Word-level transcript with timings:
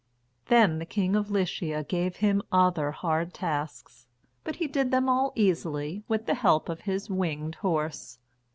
Then 0.47 0.79
the 0.79 0.85
King 0.87 1.15
of 1.15 1.29
Lycia 1.29 1.83
gave 1.87 2.15
him 2.15 2.41
other 2.51 2.89
hard 2.89 3.35
tasks. 3.35 4.07
But 4.43 4.55
he 4.55 4.65
did 4.65 4.89
them 4.89 5.07
all 5.07 5.31
easily, 5.35 6.01
with 6.07 6.25
the 6.25 6.33
help 6.33 6.69
of 6.69 6.79
his 6.81 7.07
winged 7.07 7.53
horse. 7.61 8.17